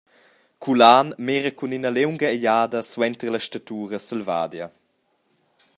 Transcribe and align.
Culan 0.63 1.07
mira 1.25 1.51
cun 1.57 1.75
ina 1.77 1.91
liunga 1.93 2.27
egliada 2.35 2.79
suenter 2.91 3.29
la 3.31 3.41
statura 3.47 3.97
selvadia. 4.07 4.67